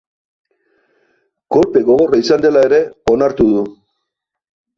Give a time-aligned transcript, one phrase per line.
[1.55, 2.81] Kolpe gogorra izan dela ere
[3.19, 3.63] onartu du.